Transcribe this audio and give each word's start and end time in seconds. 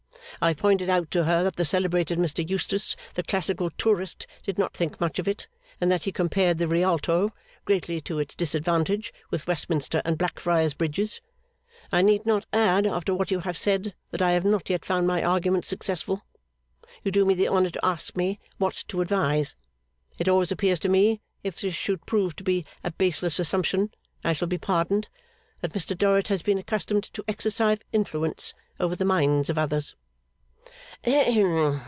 I 0.43 0.47
have 0.47 0.57
pointed 0.57 0.89
out 0.89 1.11
to 1.11 1.25
her 1.25 1.43
that 1.43 1.55
the 1.57 1.65
celebrated 1.65 2.17
Mr 2.17 2.47
Eustace, 2.49 2.95
the 3.13 3.21
classical 3.21 3.69
tourist, 3.77 4.25
did 4.43 4.57
not 4.57 4.73
think 4.73 4.99
much 4.99 5.19
of 5.19 5.27
it; 5.27 5.47
and 5.79 5.91
that 5.91 6.01
he 6.03 6.11
compared 6.11 6.57
the 6.57 6.67
Rialto, 6.67 7.31
greatly 7.63 8.01
to 8.01 8.17
its 8.17 8.33
disadvantage, 8.33 9.13
with 9.29 9.45
Westminster 9.45 10.01
and 10.03 10.17
Blackfriars 10.17 10.73
Bridges. 10.73 11.21
I 11.91 12.01
need 12.01 12.25
not 12.25 12.47
add, 12.51 12.87
after 12.87 13.13
what 13.13 13.29
you 13.29 13.41
have 13.41 13.55
said, 13.55 13.93
that 14.09 14.23
I 14.23 14.31
have 14.31 14.43
not 14.43 14.67
yet 14.67 14.83
found 14.83 15.05
my 15.05 15.21
arguments 15.21 15.67
successful. 15.67 16.23
You 17.03 17.11
do 17.11 17.23
me 17.23 17.35
the 17.35 17.47
honour 17.49 17.69
to 17.69 17.85
ask 17.85 18.17
me 18.17 18.39
what 18.57 18.83
to 18.87 19.01
advise. 19.01 19.55
It 20.17 20.27
always 20.27 20.51
appears 20.51 20.79
to 20.79 20.89
me 20.89 21.21
(if 21.43 21.57
this 21.57 21.75
should 21.75 22.07
prove 22.07 22.35
to 22.37 22.43
be 22.43 22.65
a 22.83 22.89
baseless 22.89 23.37
assumption, 23.37 23.93
I 24.23 24.33
shall 24.33 24.47
be 24.47 24.57
pardoned), 24.57 25.07
that 25.61 25.73
Mr 25.73 25.95
Dorrit 25.95 26.29
has 26.29 26.41
been 26.41 26.57
accustomed 26.57 27.03
to 27.13 27.23
exercise 27.27 27.77
influence 27.93 28.55
over 28.79 28.95
the 28.95 29.05
minds 29.05 29.47
of 29.51 29.59
others. 29.59 29.93